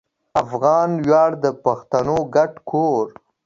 افغان 0.43 0.89
ویاړ 1.05 1.31
د 1.43 1.45
پښتنو 1.63 2.17
ګډ 2.35 2.53
کور 2.69 3.05